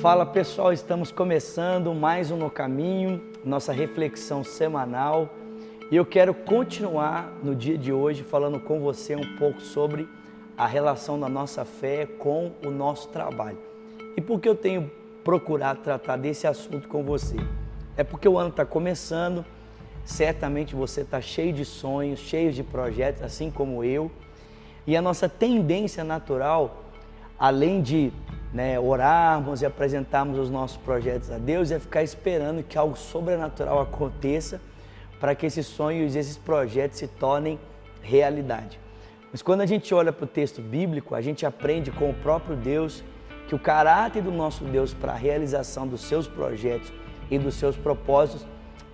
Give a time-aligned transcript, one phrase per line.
[0.00, 5.28] Fala pessoal, estamos começando mais um No Caminho, nossa reflexão semanal.
[5.90, 10.08] E eu quero continuar no dia de hoje falando com você um pouco sobre
[10.56, 13.58] a relação da nossa fé com o nosso trabalho.
[14.16, 14.88] E por que eu tenho
[15.24, 17.36] procurado tratar desse assunto com você?
[17.96, 19.44] É porque o ano está começando,
[20.04, 24.08] certamente você está cheio de sonhos, cheio de projetos, assim como eu.
[24.86, 26.84] E a nossa tendência natural,
[27.36, 28.12] além de
[28.52, 33.80] né, orarmos e apresentarmos os nossos projetos a Deus, é ficar esperando que algo sobrenatural
[33.80, 34.60] aconteça
[35.20, 37.58] para que esses sonhos e esses projetos se tornem
[38.02, 38.80] realidade.
[39.30, 42.56] Mas quando a gente olha para o texto bíblico, a gente aprende com o próprio
[42.56, 43.04] Deus
[43.46, 46.92] que o caráter do nosso Deus para a realização dos seus projetos
[47.30, 48.46] e dos seus propósitos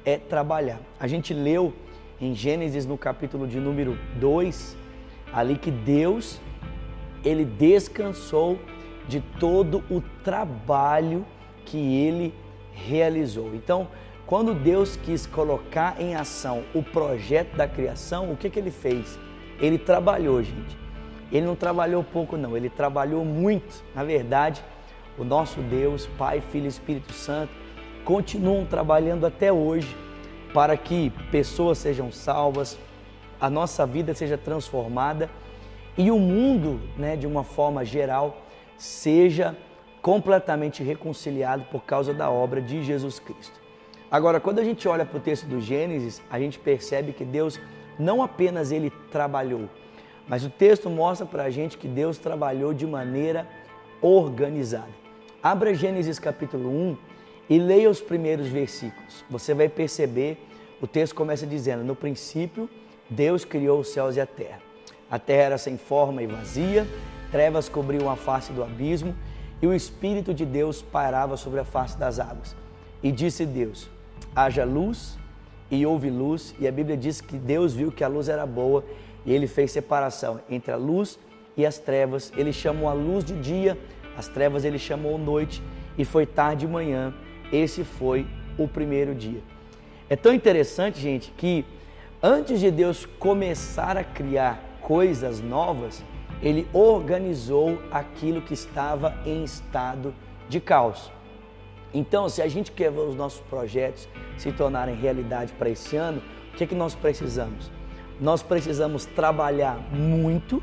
[0.05, 0.81] é trabalhar.
[0.99, 1.73] A gente leu
[2.21, 4.77] em Gênesis no capítulo de número 2,
[5.33, 6.41] ali que Deus
[7.25, 8.59] ele descansou
[9.09, 11.25] de todo o trabalho
[11.65, 12.35] que ele
[12.73, 13.55] realizou.
[13.55, 13.89] Então,
[14.27, 19.19] quando Deus quis colocar em ação o projeto da criação, o que, que ele fez?
[19.61, 20.77] Ele trabalhou, gente.
[21.31, 23.85] Ele não trabalhou pouco, não, ele trabalhou muito.
[23.95, 24.65] Na verdade,
[25.19, 27.53] o nosso Deus, Pai, Filho e Espírito Santo,
[28.05, 29.97] continuam trabalhando até hoje
[30.53, 32.79] para que pessoas sejam salvas,
[33.41, 35.29] a nossa vida seja transformada
[35.97, 38.44] e o mundo, né, de uma forma geral,
[38.77, 39.57] seja
[40.03, 43.59] completamente reconciliado por causa da obra de Jesus Cristo.
[44.11, 47.59] Agora, quando a gente olha para o texto do Gênesis, a gente percebe que Deus
[47.99, 49.69] não apenas ele trabalhou,
[50.29, 53.47] mas o texto mostra para a gente que Deus trabalhou de maneira
[54.01, 54.93] organizada.
[55.43, 56.97] Abra Gênesis capítulo 1
[57.49, 59.25] e leia os primeiros versículos.
[59.29, 60.39] Você vai perceber,
[60.81, 62.69] o texto começa dizendo: No princípio,
[63.09, 64.61] Deus criou os céus e a terra.
[65.11, 66.87] A terra era sem forma e vazia,
[67.35, 69.13] trevas cobriam a face do abismo
[69.61, 72.55] e o Espírito de Deus pairava sobre a face das águas.
[73.03, 73.91] E disse Deus:
[74.37, 75.19] haja luz,
[75.69, 78.85] e houve luz, e a Bíblia diz que Deus viu que a luz era boa
[79.27, 81.19] e ele fez separação entre a luz
[81.57, 82.33] e as trevas.
[82.37, 83.77] Ele chamou a luz de dia,
[84.17, 85.61] as trevas ele chamou noite,
[85.99, 87.13] e foi tarde de manhã.
[87.53, 89.43] Esse foi o primeiro dia.
[90.09, 91.65] É tão interessante, gente, que
[92.23, 96.01] antes de Deus começar a criar coisas novas,
[96.43, 100.15] ele organizou aquilo que estava em estado
[100.49, 101.11] de caos.
[101.93, 106.21] Então, se a gente quer ver os nossos projetos se tornarem realidade para esse ano,
[106.53, 107.71] o que, é que nós precisamos?
[108.21, 110.63] Nós precisamos trabalhar muito,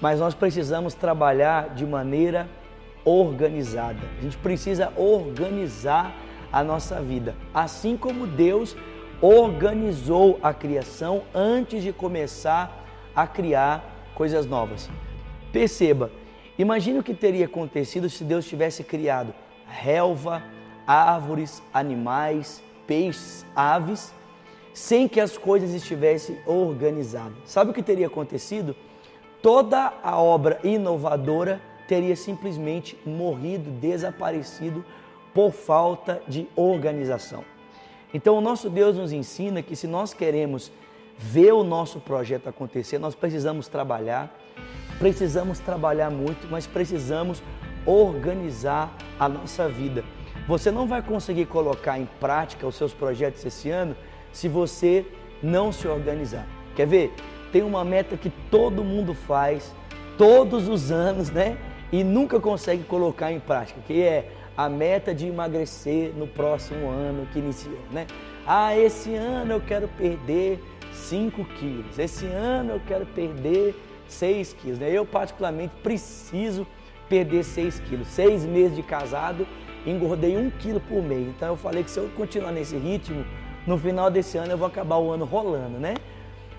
[0.00, 2.48] mas nós precisamos trabalhar de maneira
[3.04, 4.00] organizada.
[4.18, 6.14] A gente precisa organizar
[6.52, 8.76] a nossa vida, assim como Deus
[9.20, 12.84] organizou a criação antes de começar
[13.14, 14.90] a criar coisas novas.
[15.52, 16.10] Perceba,
[16.58, 19.34] imagine o que teria acontecido se Deus tivesse criado
[19.66, 20.42] relva,
[20.86, 24.14] árvores, animais, peixes, aves,
[24.72, 27.36] sem que as coisas estivessem organizadas.
[27.44, 28.74] Sabe o que teria acontecido?
[29.40, 34.84] Toda a obra inovadora teria simplesmente morrido, desaparecido
[35.32, 37.44] por falta de organização.
[38.12, 40.72] Então, o nosso Deus nos ensina que se nós queremos
[41.18, 44.34] ver o nosso projeto acontecer, nós precisamos trabalhar,
[44.98, 47.42] precisamos trabalhar muito, mas precisamos
[47.86, 50.04] organizar a nossa vida.
[50.46, 53.96] Você não vai conseguir colocar em prática os seus projetos esse ano
[54.32, 55.06] se você
[55.42, 56.46] não se organizar.
[56.74, 57.14] Quer ver?
[57.52, 59.72] Tem uma meta que todo mundo faz
[60.18, 61.56] todos os anos, né?
[61.92, 67.26] E nunca consegue colocar em prática, que é a meta de emagrecer no próximo ano
[67.32, 68.06] que iniciou, né?
[68.46, 70.60] Ah, esse ano eu quero perder
[70.94, 73.74] 5 quilos, esse ano eu quero perder
[74.06, 74.90] 6 quilos, né?
[74.90, 76.66] Eu particularmente preciso
[77.08, 78.08] perder 6 quilos.
[78.08, 79.46] Seis meses de casado,
[79.86, 81.28] engordei um quilo por mês.
[81.28, 83.24] Então eu falei que se eu continuar nesse ritmo,
[83.66, 85.94] no final desse ano eu vou acabar o ano rolando, né?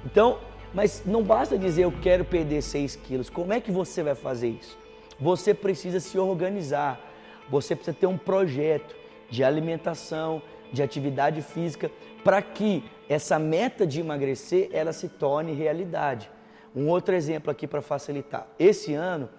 [0.06, 0.38] Então,
[0.74, 3.30] mas não basta dizer eu quero perder 6 quilos.
[3.30, 4.78] Como é que você vai fazer isso?
[5.20, 7.00] Você precisa se organizar.
[7.50, 8.96] Você precisa ter um projeto
[9.30, 11.92] de alimentação, de atividade física,
[12.24, 16.30] para que essa meta de emagrecer ela se torne realidade.
[16.76, 18.48] Um outro exemplo aqui para facilitar.
[18.60, 19.30] Esse ano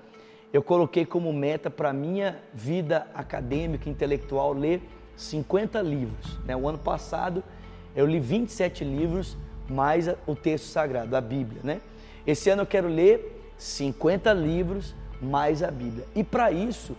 [0.52, 4.80] eu coloquei como meta para minha vida acadêmica, intelectual, ler
[5.16, 6.38] 50 livros.
[6.44, 6.56] Né?
[6.56, 7.42] O ano passado
[7.94, 9.36] eu li 27 livros,
[9.68, 11.60] mais o texto sagrado, a Bíblia.
[11.64, 11.80] Né?
[12.26, 16.06] Esse ano eu quero ler 50 livros, mais a Bíblia.
[16.14, 16.96] E para isso,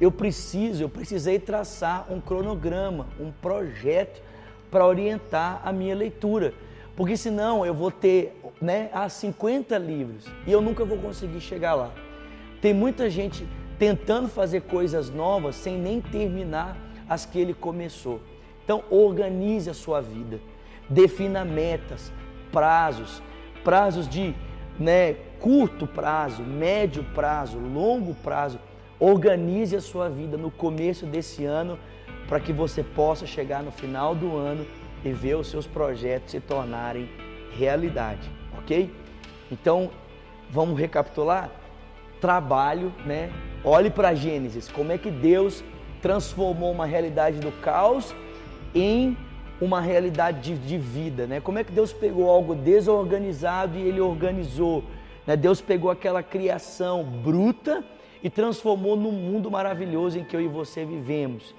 [0.00, 4.22] eu preciso, eu precisei traçar um cronograma, um projeto
[4.70, 6.54] para orientar a minha leitura.
[6.96, 11.92] Porque senão eu vou ter né, 50 livros e eu nunca vou conseguir chegar lá.
[12.60, 13.46] Tem muita gente
[13.78, 16.76] tentando fazer coisas novas sem nem terminar
[17.08, 18.20] as que ele começou.
[18.64, 20.40] Então, organize a sua vida,
[20.90, 22.12] defina metas,
[22.50, 23.22] prazos,
[23.62, 24.34] prazos de
[24.78, 28.58] né, curto prazo, médio prazo, longo prazo.
[29.00, 31.78] Organize a sua vida no começo desse ano
[32.28, 34.66] para que você possa chegar no final do ano
[35.04, 37.08] e ver os seus projetos se tornarem
[37.56, 38.92] realidade, ok?
[39.50, 39.90] Então,
[40.50, 41.50] vamos recapitular?
[42.20, 43.32] Trabalho, né?
[43.64, 45.64] Olhe para Gênesis, como é que Deus
[46.02, 48.14] transformou uma realidade do caos
[48.74, 49.16] em
[49.60, 51.40] uma realidade de, de, vida, né?
[51.40, 54.84] Como é que Deus pegou algo desorganizado e Ele organizou?
[55.26, 55.36] Né?
[55.36, 57.84] Deus pegou aquela criação bruta
[58.22, 61.54] e transformou num mundo maravilhoso em que eu e você vivemos.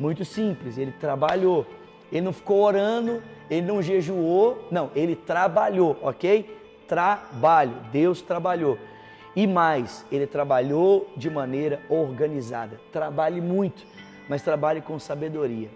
[0.00, 1.66] Muito simples, Ele trabalhou.
[2.10, 6.58] Ele não ficou orando, Ele não jejuou, não, Ele trabalhou, ok?
[6.88, 8.78] Trabalho, Deus trabalhou.
[9.36, 12.80] E mais, Ele trabalhou de maneira organizada.
[12.90, 13.86] Trabalhe muito,
[14.26, 15.68] mas trabalhe com sabedoria.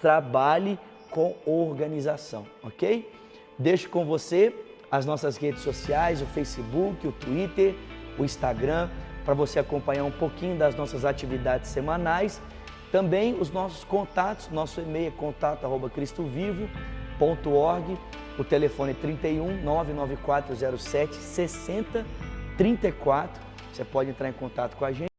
[0.00, 0.76] Trabalhe
[1.08, 3.08] com organização, ok?
[3.56, 4.52] Deixo com você
[4.90, 7.76] as nossas redes sociais, o Facebook, o Twitter,
[8.18, 8.88] o Instagram,
[9.24, 12.40] para você acompanhar um pouquinho das nossas atividades semanais.
[12.90, 17.98] Também os nossos contatos, nosso e-mail é contato@cristovivo.org,
[18.38, 23.42] o telefone é 31 99407 6034.
[23.72, 25.09] Você pode entrar em contato com a gente.